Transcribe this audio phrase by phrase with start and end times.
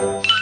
[0.00, 0.33] you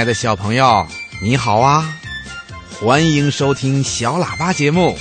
[0.00, 0.86] 爱的小朋友，
[1.20, 1.94] 你好啊！
[2.80, 4.96] 欢迎收听小喇叭节目，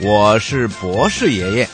[0.00, 1.68] 我是博士爷爷。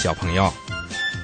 [0.00, 0.54] 小朋友，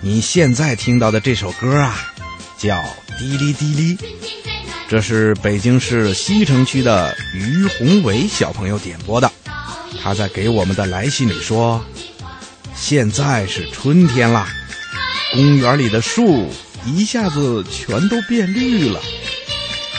[0.00, 2.12] 你现在听到的这首歌啊，
[2.58, 2.76] 叫
[3.16, 3.96] 《滴哩滴哩》，
[4.88, 9.30] 这是北京市西城区的于宏伟小朋友点播的。
[10.02, 11.80] 他在给我们的来信里说
[12.74, 14.48] ：“现在是春天啦，
[15.32, 16.50] 公园里的树
[16.84, 19.00] 一下子全都变绿了，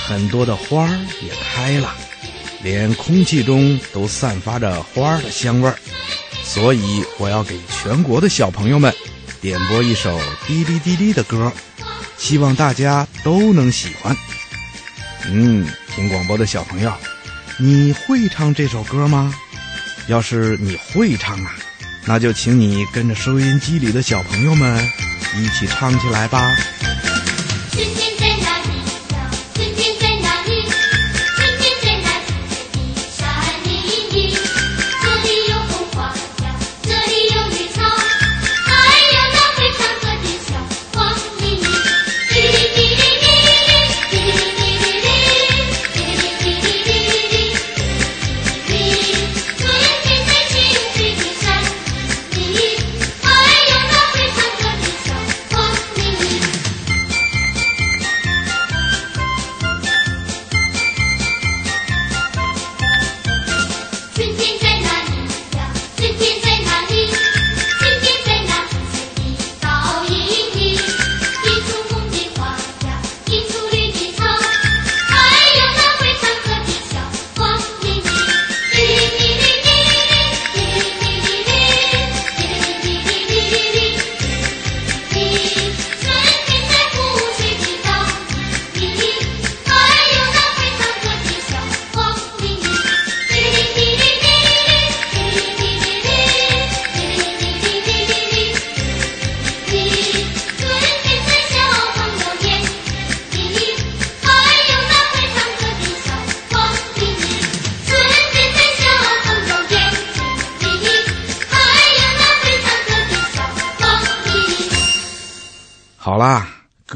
[0.05, 1.95] 很多的花儿也开了，
[2.61, 5.79] 连空气中都散发着花的香味儿。
[6.55, 8.91] 所以我要给全国的小朋友们
[9.41, 10.17] 点播一首
[10.47, 11.51] 滴哩滴哩的歌，
[12.17, 14.15] 希望大家都能喜欢。
[15.27, 16.93] 嗯，听广播的小朋友，
[17.57, 19.35] 你会唱这首歌吗？
[20.07, 21.53] 要是你会唱啊，
[22.05, 24.81] 那就请你跟着收音机里的小朋友们
[25.35, 26.55] 一起唱起来吧。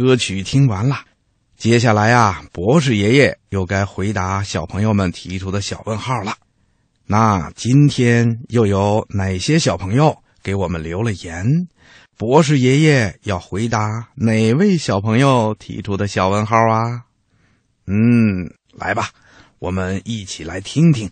[0.10, 1.02] 歌曲听完了，
[1.56, 6.34] 接下来呀，博士爷爷又该回答小朋友们提出的小问号了。
[7.06, 11.68] 那今天又有哪些小朋友给我们留了言？
[12.18, 17.04] 博士爷爷要回答哪位小朋友提出的小问号啊？
[17.86, 19.12] 嗯，来吧，
[19.60, 21.12] 我们一起来听听。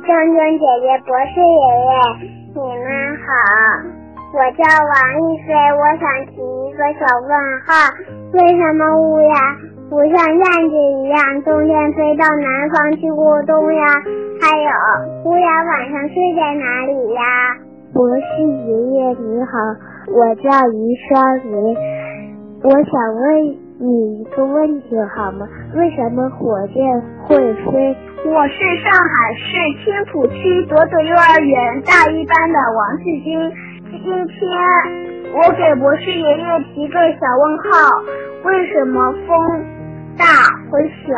[0.00, 1.94] 正正姐姐、博士爷爷，
[2.54, 3.24] 你们好。
[4.34, 7.30] 我叫王一飞，我想提一个小问
[7.62, 7.70] 号：
[8.32, 9.34] 为什么乌鸦
[9.88, 13.86] 不像燕子一样冬天飞到南方去过冬呀？
[14.42, 17.22] 还有，乌鸦晚上睡在哪里呀？
[17.94, 19.52] 博士爷爷你好，
[20.10, 21.76] 我叫于双林，
[22.64, 25.48] 我想问你一个问题好吗？
[25.74, 27.96] 为什么火箭会飞？
[28.24, 33.50] 我是上海市青浦区朵朵幼儿园大一班的王世军。
[33.90, 34.38] 今天
[35.34, 37.68] 我给博士爷爷提个小问号：
[38.44, 39.36] 为什么风
[40.16, 40.24] 大
[40.70, 41.10] 和小？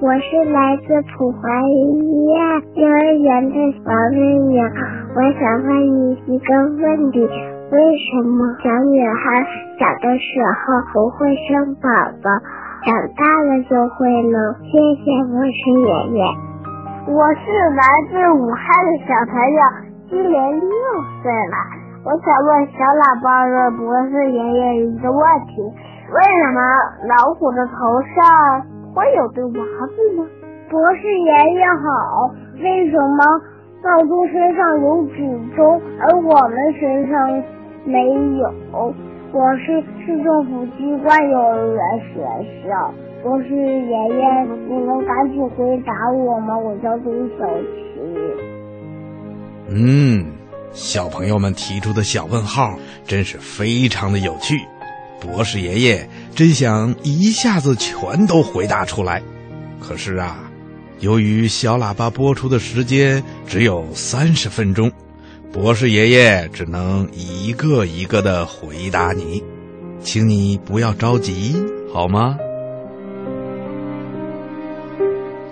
[0.00, 4.70] 我是来自普华医院幼儿园的王瑞阳，
[5.16, 7.28] 我想问你一个问题：
[7.72, 9.40] 为什么小女孩
[9.80, 11.88] 小的时候不会生宝
[12.20, 12.28] 宝，
[12.84, 14.36] 长大了就会呢？
[14.60, 16.22] 谢谢博士爷爷。
[17.08, 19.60] 我是来自武汉的小朋友，
[20.10, 20.68] 今年六
[21.22, 21.56] 岁了。
[22.04, 25.62] 我想问小喇叭的博士爷爷一个问题：
[26.12, 26.60] 为什么
[27.08, 27.72] 老虎的头
[28.12, 28.60] 上？
[28.92, 30.28] 会有对娃子呢？
[30.68, 32.28] 博士爷爷好。
[32.60, 33.24] 为什么
[33.82, 35.24] 闹钟身上有指
[35.56, 37.42] 钟，而我们身上
[37.84, 37.98] 没
[38.38, 38.94] 有？
[39.32, 41.82] 我是市政府机关幼儿园
[42.12, 42.20] 学
[42.68, 42.94] 校。
[43.22, 44.22] 博士爷爷，
[44.68, 46.58] 你能赶紧回答我吗？
[46.58, 47.72] 我叫杜小琪。
[49.68, 50.26] 嗯，
[50.72, 52.76] 小朋友们提出的小问号
[53.06, 54.56] 真是非常的有趣。
[55.20, 59.22] 博士爷爷真想一下子全都回答出来，
[59.80, 60.50] 可是啊，
[60.98, 64.90] 由于小喇叭播出的时间只有三十分钟，
[65.52, 69.44] 博士爷爷只能一个一个的回答你，
[70.00, 71.62] 请你不要着急，
[71.92, 72.38] 好吗？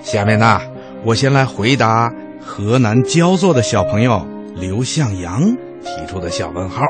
[0.03, 0.59] 下面呢，
[1.05, 2.11] 我先来回答
[2.41, 4.27] 河南焦作的小朋友
[4.57, 5.43] 刘向阳
[5.85, 6.83] 提出的小问号。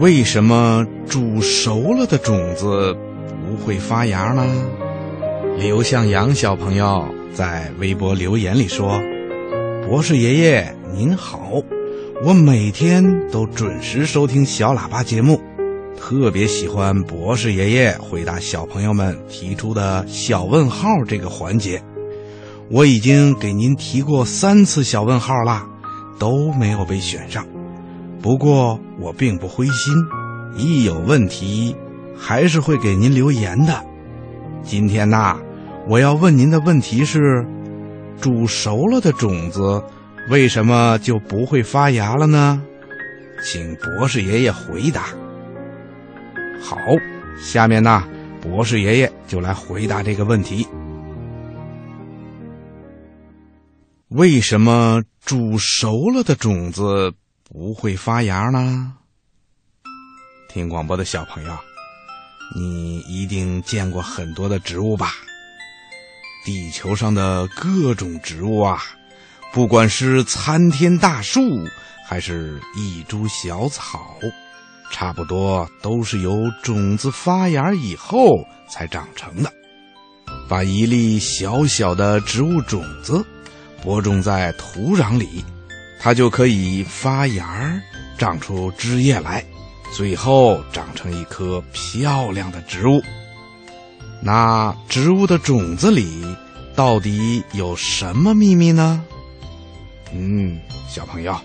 [0.00, 2.92] 为什么煮熟了的种子
[3.46, 4.44] 不会发芽呢？
[5.58, 9.00] 刘向阳小朋友在微博留言里说
[9.86, 11.62] ：“博士爷爷您好，
[12.22, 15.40] 我每天都准时收听小喇叭节目，
[15.96, 21.82] 特别喜欢博士爷爷回答小朋友们提出的小问号这个环节。
[22.70, 25.66] 我已经给您提过三次小问号啦，
[26.18, 27.42] 都没有被选上。”
[28.20, 29.94] 不过我并不灰心，
[30.58, 31.74] 一有问题
[32.14, 33.82] 还是会给您留言的。
[34.62, 35.38] 今天呐，
[35.88, 37.46] 我要问您的问题是：
[38.20, 39.82] 煮熟了的种子
[40.28, 42.62] 为什么就不会发芽了呢？
[43.42, 45.06] 请博士爷爷回答。
[46.62, 46.76] 好，
[47.42, 48.04] 下面呢，
[48.40, 50.68] 博士爷爷就来回答这个问题：
[54.08, 57.12] 为什么煮熟了的种子？
[57.42, 58.92] 不会发芽呢。
[60.48, 61.56] 听广播的小朋友，
[62.54, 65.12] 你一定见过很多的植物吧？
[66.44, 68.80] 地球上的各种植物啊，
[69.52, 71.40] 不管是参天大树，
[72.06, 74.16] 还是一株小草，
[74.92, 78.36] 差不多都是由种子发芽以后
[78.68, 79.52] 才长成的。
[80.48, 83.24] 把一粒小小的植物种子
[83.82, 85.44] 播种在土壤里。
[86.02, 87.78] 它就可以发芽，
[88.16, 89.44] 长出枝叶来，
[89.92, 93.02] 最后长成一棵漂亮的植物。
[94.22, 96.24] 那植物的种子里
[96.74, 99.04] 到底有什么秘密呢？
[100.12, 100.58] 嗯，
[100.88, 101.36] 小朋友，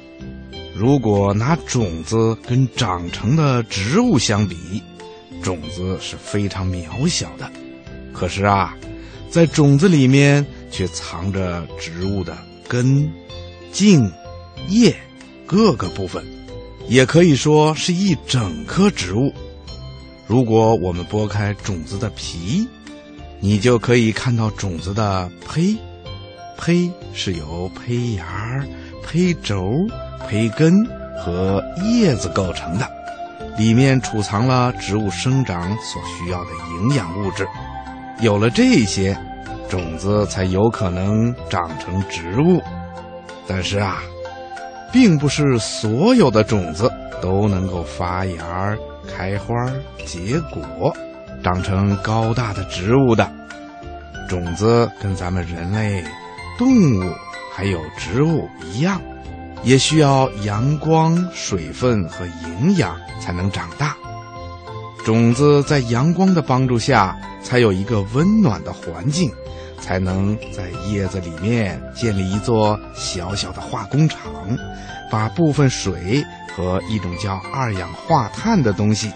[0.75, 4.81] 如果拿种子跟长成的植物相比，
[5.41, 7.49] 种子是非常渺小的。
[8.13, 8.75] 可是啊，
[9.29, 13.11] 在种子里面却藏着植物的根、
[13.71, 14.11] 茎。
[14.67, 14.95] 叶
[15.45, 16.25] 各个部分，
[16.87, 19.31] 也可以说是一整棵植物。
[20.25, 22.67] 如果我们剥开种子的皮，
[23.39, 25.77] 你就可以看到种子的胚。
[26.57, 28.63] 胚是由胚芽、
[29.03, 29.71] 胚轴、
[30.27, 30.73] 胚根
[31.19, 32.89] 和叶子构成的，
[33.57, 37.47] 里面储藏了植物生长所需要的营养物质。
[38.21, 39.17] 有了这些，
[39.69, 42.61] 种子才有可能长成植物。
[43.47, 44.01] 但是啊。
[44.93, 46.89] 并不是所有的种子
[47.21, 48.73] 都能够发芽、
[49.13, 49.53] 开花、
[50.05, 50.95] 结果，
[51.43, 53.29] 长成高大的植物的。
[54.29, 56.01] 种子跟咱们人类、
[56.57, 57.13] 动物
[57.53, 59.01] 还有植物一样，
[59.63, 63.95] 也需要阳光、水分和营养才能长大。
[65.03, 69.31] 种子在阳光的帮助下，才有一个温暖的环境，
[69.79, 74.19] 才能在叶子里面建立一座小小的化工厂。
[75.11, 79.11] 把部分水和一种叫二氧化碳的东西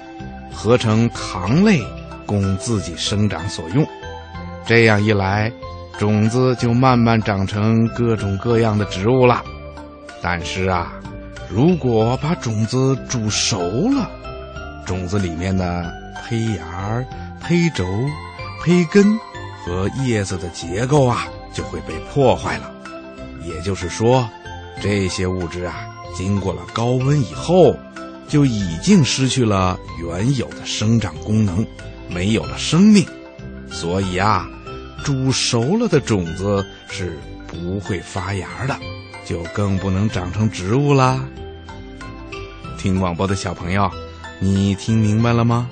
[0.54, 1.82] 合成糖类，
[2.28, 3.86] 供自己生长所用。
[4.68, 5.52] 这样一来，
[6.00, 9.44] 种子就慢慢长成各种各样的植物了。
[10.22, 10.94] 但是啊，
[11.50, 13.60] 如果把种子煮熟
[13.92, 14.10] 了，
[14.86, 17.06] 种子里面的胚芽、
[17.42, 17.86] 胚轴、
[18.62, 19.06] 胚根
[19.66, 22.72] 和叶子的结构啊就会被破坏了。
[23.44, 24.26] 也就是说，
[24.82, 27.76] 这些物质啊，经过了高温以后，
[28.26, 31.68] 就已经失去了原有的生长功能，
[32.08, 33.06] 没有了生命。
[33.70, 34.48] 所以啊，
[35.04, 38.78] 煮熟了的种子是不会发芽的，
[39.26, 41.24] 就更不能长成植物啦。
[42.78, 43.90] 听广播的小朋友，
[44.40, 45.70] 你听明白了吗？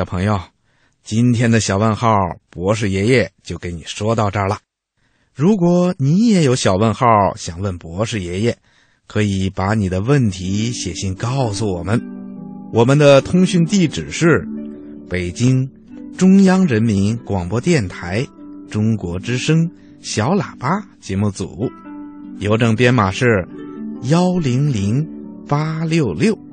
[0.00, 0.40] 小朋友，
[1.04, 2.16] 今天的小问号
[2.48, 4.56] 博士爷爷就给你说到这儿了。
[5.34, 8.56] 如果你也有小问号想问博士爷爷，
[9.06, 12.00] 可以把你的问题写信告诉我们。
[12.72, 14.48] 我们的通讯地址是
[15.06, 15.70] 北京
[16.16, 18.26] 中央人民广播电台
[18.70, 21.70] 中国之声小喇叭节目组，
[22.38, 23.26] 邮政编码是
[24.04, 25.06] 幺零零
[25.46, 26.49] 八六六。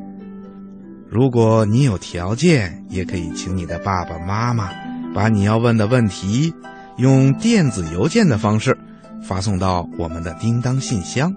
[1.09, 4.69] 如果你有条件，也可以请你的爸爸妈妈
[5.13, 6.53] 把你要问的问题
[6.97, 8.77] 用电子邮件的方式
[9.23, 11.33] 发送到我们的叮当信箱。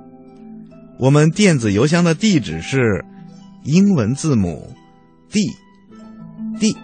[0.98, 3.04] 我们电子邮箱的地址是
[3.62, 4.74] 英文字母
[5.30, 5.40] d
[6.58, 6.76] d，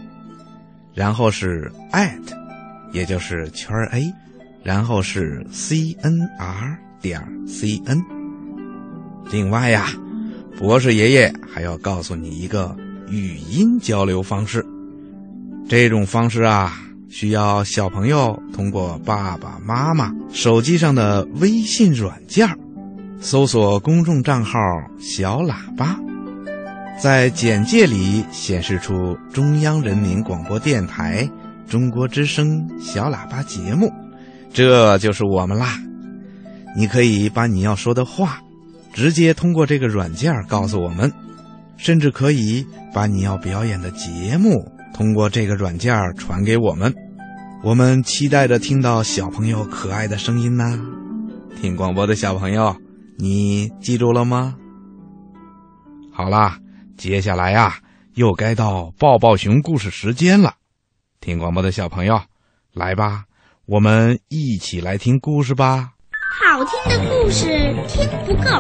[0.95, 2.23] 然后是 at，
[2.93, 4.15] 也就是圈 a，
[4.63, 7.99] 然后是 c n r 点 c n。
[9.31, 9.89] 另外呀，
[10.59, 12.75] 博士爷爷还要告诉你一个
[13.09, 14.65] 语音交流方式。
[15.69, 22.49] 这种方式啊，需要小朋友通过爸爸妈妈手机上的微信软件
[23.21, 24.59] 搜索公众账号
[24.99, 25.99] “小喇叭”，
[26.99, 31.29] 在简介里显示出中央人民广播电台
[31.69, 33.93] 中国之声小喇叭节目，
[34.53, 35.79] 这就是我们啦。
[36.77, 38.39] 你可以把你要说的话
[38.97, 41.13] 直接通过这个软件告诉我们，
[41.77, 46.95] 甚至可以把你要表演的节目通过这个软件传给我们。
[47.63, 50.81] 我们期待着听到小朋友可爱的声音呢。
[51.61, 52.75] 听广播的小朋友，
[53.19, 54.57] 你记住了吗？
[56.11, 56.59] 好啦，
[56.97, 57.75] 接下来呀、
[58.15, 60.55] 又该到抱抱熊故事时间了。
[61.21, 62.19] 听广播的小朋友，
[62.73, 63.25] 来吧，
[63.67, 65.96] 我们一起来听故事吧。
[66.35, 67.47] 好听的故事
[67.89, 68.51] 听不够，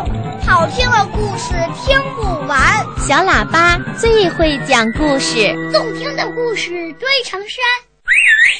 [0.46, 1.52] 好听的故事
[1.84, 2.60] 听不完，
[3.06, 7.58] 小喇叭最会讲故事，动听的故事堆成山。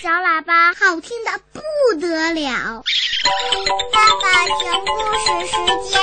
[0.03, 1.61] 小喇叭好听的不
[2.01, 2.83] 得了。
[3.93, 6.01] 爸爸讲故事时间。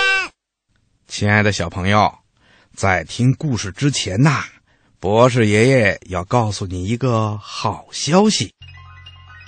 [1.07, 2.12] 亲爱的小朋友，
[2.75, 4.43] 在听故事之前呐，
[5.00, 8.53] 博士爷爷要告诉你一个好消息。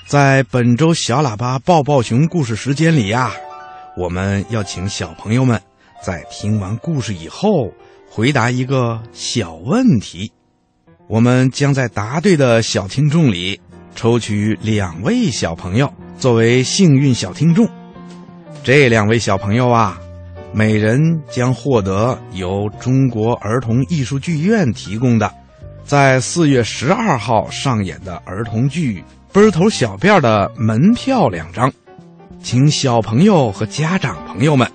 [0.06, 3.32] 在本周小喇叭抱抱熊故事时间里呀，
[3.98, 5.60] 我们要请小朋友们
[6.00, 7.72] 在听完故事以后
[8.08, 10.32] 回答一个小问题。
[11.08, 13.60] 我们将在答对的小听众里
[13.96, 17.68] 抽取两位小朋友作为幸运小听众。
[18.64, 20.00] 这两位小朋友啊，
[20.54, 25.34] 每人将获得由中国儿童艺术剧院提供的，
[25.84, 29.02] 在四月十二号上演的儿童剧
[29.36, 31.70] 《奔头小辫》的门票两张。
[32.42, 34.66] 请小朋友和家长朋友们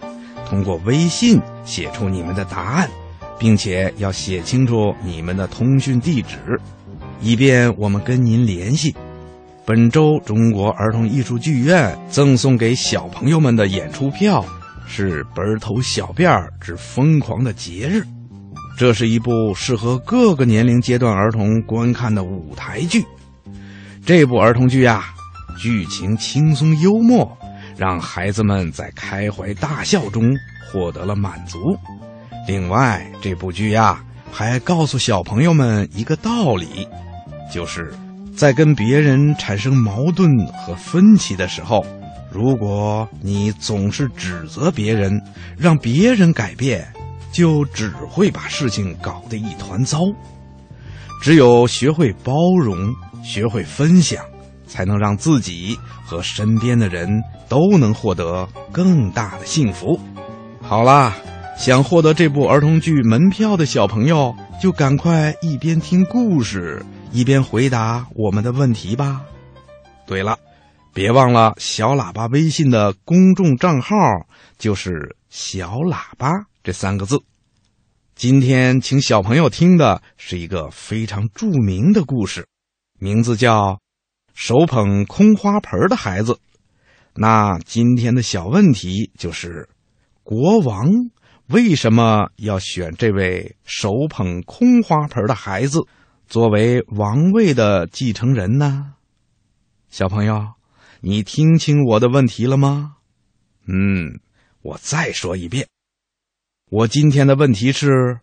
[0.46, 2.90] 通过微信写出你们的答案，
[3.38, 6.60] 并且要写清楚你们的通讯地址，
[7.22, 8.94] 以便我们跟您联系。
[9.64, 14.44] 本周中国儿童艺术剧院赠送给小朋友们的演出票
[14.86, 18.02] 是《奔头小辫儿之疯狂的节日》，
[18.76, 23.02] 这是一部适合各个年龄阶段儿童观看的舞台剧。
[24.04, 25.14] 这部儿童剧啊，
[25.58, 27.36] 剧情轻松幽默，
[27.76, 31.58] 让孩子们在开怀大笑中获得了满足。
[32.48, 34.02] 另外，这部剧呀，
[34.32, 36.88] 还告诉小朋友们一个道理，
[37.52, 37.92] 就是
[38.34, 41.84] 在跟别人产生矛盾和分歧的时候，
[42.32, 45.20] 如果你总是指责别人，
[45.56, 46.84] 让别人改变，
[47.30, 50.00] 就只会把事情搞得一团糟。
[51.22, 54.24] 只有学会包容，学会分享，
[54.66, 57.08] 才能让自己和身边的人
[57.48, 59.98] 都能获得更大的幸福。
[60.60, 61.16] 好啦，
[61.58, 69.22] 想获得这部儿童剧门票的小朋友，就赶快一边听故事，一边回答我们的问题吧。
[70.06, 70.38] 对了，
[70.92, 73.96] 别忘了小喇叭微信的公众账号
[74.58, 76.30] 就是“小喇叭”
[76.64, 77.18] 这三个字。
[78.16, 82.46] 今天请小朋友听的是一个非常著名的故事，
[83.02, 83.72] 名字叫
[84.34, 86.32] 《手捧空花盆的孩子》。
[87.14, 89.70] 那今天的小问题就是：
[90.22, 90.86] 国王
[91.46, 95.80] 为什么要选这位手捧空花盆的孩子
[96.28, 98.92] 作为王位的继承人呢？
[99.88, 100.52] 小朋友，
[101.00, 102.96] 你听清我的问题了吗？
[103.66, 104.20] 嗯，
[104.60, 105.66] 我再说一遍。
[106.68, 108.20] 我今天的问题是：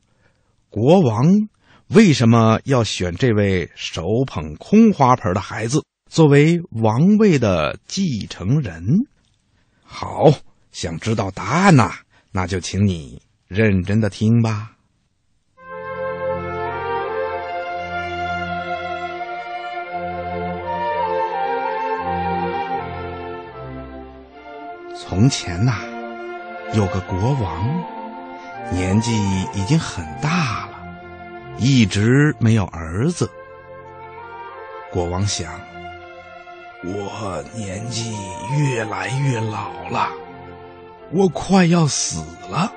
[0.69, 1.49] 国王
[1.89, 9.07] 为什么要选这位手捧空花盆的孩子作为王位的继承人？
[9.83, 10.31] 好，
[10.71, 11.91] 想知道答案呐、
[12.31, 14.73] 那就请你认真的听吧。
[24.99, 25.79] 从前呐、
[26.73, 27.97] 有个国王。
[28.69, 29.13] 年纪
[29.55, 30.66] 已经很大，
[31.59, 33.29] 一直没有儿子。
[34.91, 35.59] 国王想，
[36.83, 38.15] 我年纪
[38.55, 40.09] 越来越老了，
[41.11, 42.71] 我快要死了。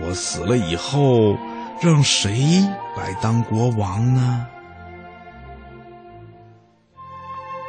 [0.00, 1.36] 我死了以后，
[1.80, 2.62] 让谁
[2.96, 4.46] 来当国王呢？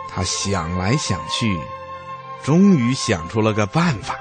[0.10, 1.60] 他想来想去，
[2.44, 4.16] 终于想出了个办法。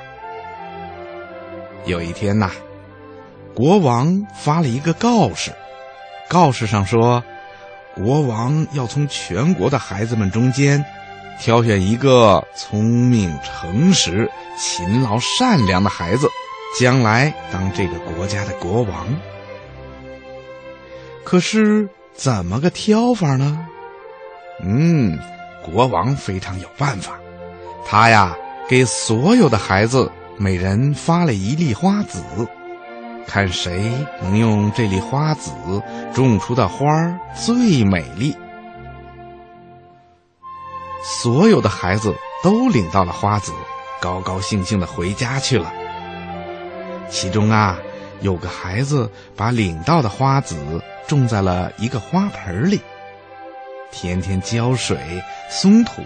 [1.85, 2.51] 有一天呐。
[3.55, 5.53] 国王发了一个告示，
[6.29, 7.25] 告示上说，
[7.95, 10.85] 国王要从全国的孩子们中间
[11.41, 16.29] 挑选一个聪明、诚实、勤劳、善良的孩子，
[16.79, 19.07] 将来当这个国家的国王。
[21.25, 23.67] 可是怎么个挑法呢？
[24.63, 25.19] 嗯，
[25.65, 27.19] 国王非常有办法，
[27.87, 28.37] 他呀
[28.69, 32.23] 给所有的孩子每人发了一粒花籽。
[33.29, 35.53] 看谁能用这粒花籽
[36.15, 38.35] 种出的花儿最美丽。
[41.03, 43.53] 所有的孩子都领到了花籽，
[44.01, 45.71] 高高兴兴的回家去了。
[47.11, 47.79] 其中啊，
[48.21, 52.81] 有个孩子把领到的花籽种在了一个花盆里，
[53.91, 54.99] 天天浇水、
[55.51, 56.03] 松土，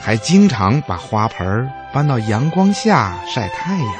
[0.00, 3.94] 还经常把花盆搬到阳光下晒太阳。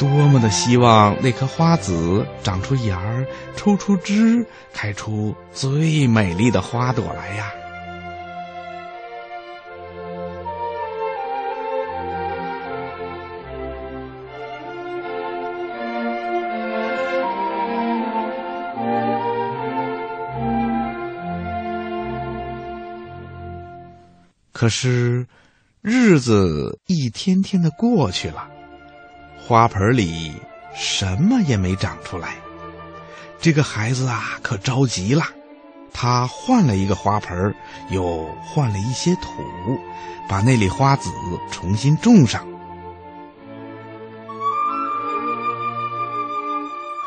[0.00, 7.52] 多么的希望那颗花籽长出芽儿、抽出枝，开出最美丽的花朵来呀！
[24.50, 25.26] 可是，
[25.82, 28.48] 日子一天天的过去了。
[29.50, 30.32] 花盆里
[30.76, 32.36] 什么也没长出来，
[33.40, 35.24] 这个孩子啊可着急了。
[35.92, 37.52] 他换了一个花盆，
[37.88, 39.42] 又换了一些土，
[40.28, 41.10] 把那粒花籽
[41.50, 42.46] 重新种上。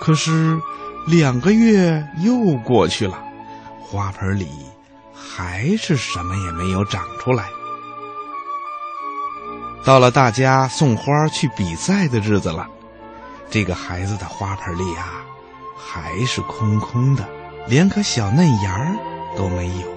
[0.02, 0.60] 可是
[1.08, 3.18] 两个月又过去了，
[3.80, 4.50] 花盆里
[5.14, 7.46] 还是什么也没有长出来。
[9.86, 12.66] 到了大家送花去比赛的日子了，
[13.50, 15.26] 这个孩子的花盆里啊，
[15.78, 17.28] 还是空空的，
[17.68, 18.96] 连颗小嫩芽儿
[19.38, 19.94] 都没有。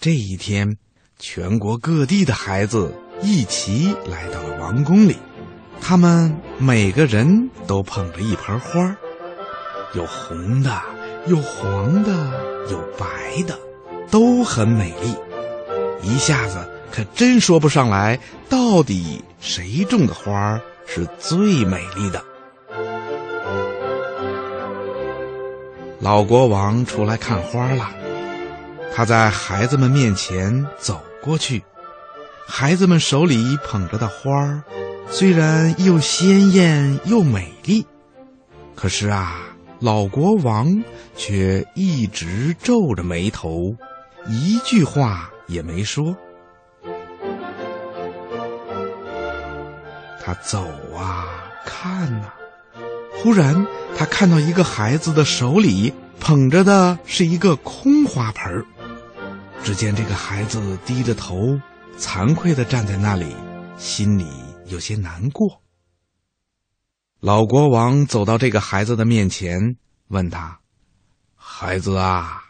[0.00, 0.78] 这一天，
[1.18, 5.18] 全国各地的孩子一起来到了王宫里，
[5.80, 8.96] 他们每个人都捧着一盆花，
[9.92, 10.95] 有红的。
[11.26, 12.10] 有黄的，
[12.70, 13.58] 有白的，
[14.10, 15.14] 都很美丽。
[16.02, 16.56] 一下子
[16.92, 22.22] 可真说不上来，到底谁种的花是最美丽的。
[25.98, 27.90] 老国王出来看花了。
[28.94, 31.62] 他在孩子们面前走过去，
[32.46, 34.62] 孩子们手里捧着的花，
[35.10, 37.84] 虽然又鲜艳又美丽，
[38.74, 39.40] 可是啊，
[39.80, 40.82] 老国王
[41.16, 43.76] 却一直皱着眉头，
[44.26, 46.16] 一句话也没说。
[50.24, 51.26] 他走啊，
[51.64, 52.32] 看呐、
[53.12, 58.64] 忽然他看到一个孩子的手里捧着的是一个空花盆儿。
[59.62, 61.60] 只见这个孩子低着头，
[61.98, 63.26] 惭愧地站在那里，
[63.76, 64.26] 心里
[64.66, 65.60] 有些难过。
[67.26, 69.74] 老国王走到这个孩子的面前，
[70.06, 70.60] 问他
[71.34, 72.44] ：“孩子啊，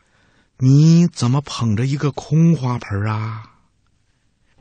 [0.58, 3.44] 你怎么捧着一个空花盆啊？”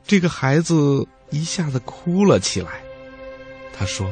[0.08, 2.80] 这个孩子一下子哭了起来。
[3.76, 4.10] 他说：“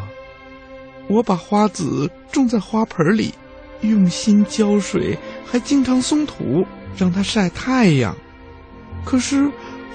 [1.08, 3.32] 我把花籽种在花盆里，
[3.80, 6.66] 用心浇水，还经常松土，
[6.98, 8.14] 让它晒太阳。
[9.06, 9.50] 可是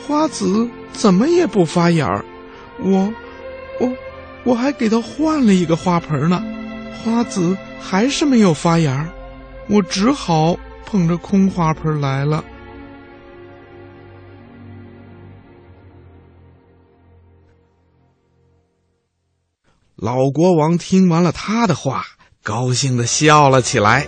[0.08, 2.26] 花籽怎么也不发芽儿，
[2.80, 3.14] 我，
[3.80, 3.94] 我，
[4.44, 6.44] 我还给它换了一个花盆呢，
[7.04, 9.08] 花籽还是没有发芽，
[9.68, 12.44] 我只好捧着空花盆来了。”
[19.96, 22.06] 老国王听完了他的话，
[22.42, 24.08] 高兴的笑了起来。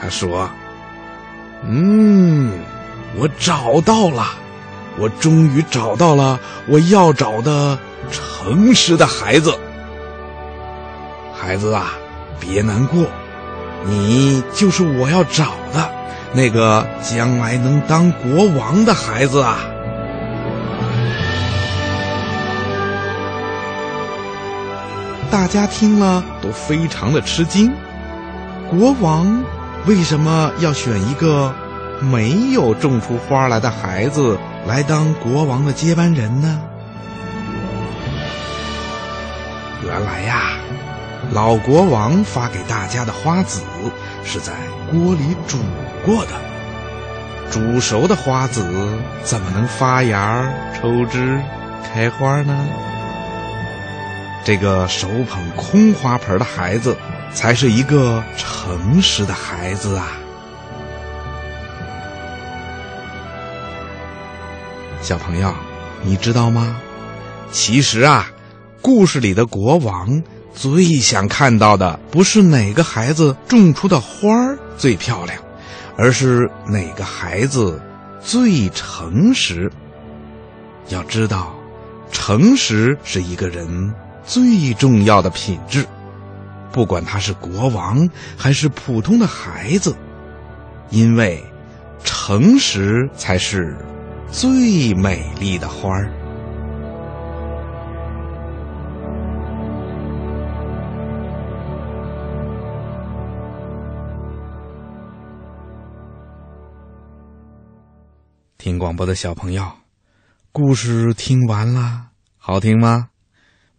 [0.00, 0.48] 他说
[1.64, 2.58] ：“嗯，
[3.18, 4.24] 我找到了，
[4.98, 7.78] 我终于找到了我要找的
[8.10, 9.54] 诚实的孩子。
[11.34, 11.92] 孩子啊，
[12.40, 13.06] 别难过，
[13.84, 15.90] 你就是我要找的
[16.32, 19.58] 那个将来能当国王的孩子啊！”
[25.30, 27.72] 大家听了都非常的吃惊。
[28.70, 29.44] 国王
[29.86, 31.54] 为什么要选一个
[32.00, 36.60] 没有种出花来的孩子来当国王的接班人呢？
[39.86, 40.58] 原来呀，
[41.30, 43.62] 老国王发给大家的花籽
[44.24, 44.52] 是在
[44.90, 45.58] 锅里煮
[46.04, 46.32] 过的，
[47.52, 48.62] 煮熟的花籽
[49.22, 50.44] 怎么能发芽、
[50.74, 51.40] 抽枝、
[51.84, 52.66] 开花呢？
[54.44, 56.96] 这个手捧空花盆的孩子，
[57.32, 60.08] 才是一个诚实的孩子啊！
[65.00, 65.54] 小朋友，
[66.02, 66.76] 你知道吗？
[67.52, 68.28] 其实啊，
[68.82, 70.22] 故事里的国王
[70.54, 75.38] 最想看到的，不是哪个孩子种出的花儿最漂亮，
[75.96, 77.80] 而是哪个孩子
[78.20, 79.70] 最诚实。
[80.88, 81.54] 要知道，
[82.12, 83.92] 诚实是一个人。
[84.24, 85.86] 最重要的品质，
[86.72, 89.94] 不管他是国王还是普通的孩子，
[90.90, 91.40] 因为
[92.02, 93.76] 诚实才是
[94.32, 96.10] 最美丽的花儿。
[108.66, 109.62] 听广播的小朋友，
[110.50, 113.10] 故事听完了，好听吗？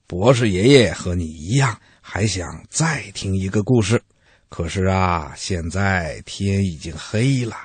[0.08, 4.02] 博士爷爷和你一样，还想再听一个故事。
[4.48, 7.58] 可是啊，现在天已经黑了，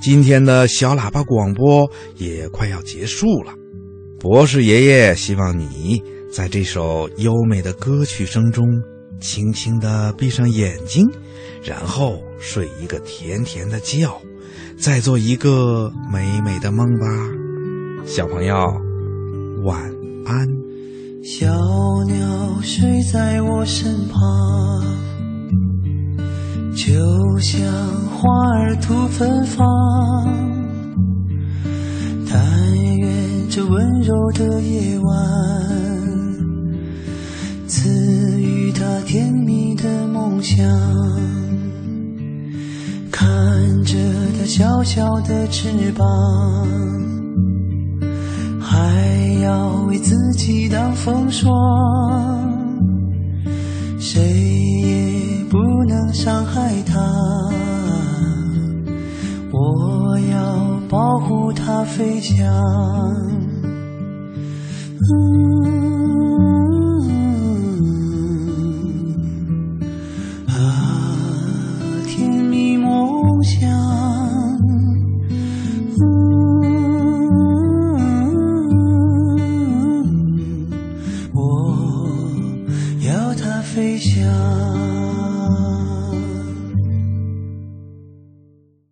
[0.00, 3.52] 今天的小喇叭广播也快要结束了。
[4.18, 8.66] 博士爷爷希望你在这首优美的歌曲声中，
[9.20, 11.06] 轻轻的闭上眼睛，
[11.62, 14.10] 然后睡一个甜甜的觉，
[14.76, 17.06] 再做一个美美的梦吧。
[18.04, 18.56] 小朋友，
[19.64, 19.80] 晚
[20.26, 20.48] 安。
[21.22, 21.46] 小
[22.08, 24.20] 鸟睡在我身旁，
[26.74, 27.60] 就像
[28.10, 29.64] 花儿吐芬芳。
[32.28, 35.06] 但愿这温柔的夜晚，
[37.68, 37.88] 赐
[38.40, 40.66] 予它甜蜜的梦想。
[43.22, 43.96] 看着
[44.36, 46.04] 它小小的翅膀。
[48.58, 51.52] 还要为自己挡风霜，
[54.00, 56.98] 谁也不能伤害它。
[59.52, 62.44] 我要保护它飞翔。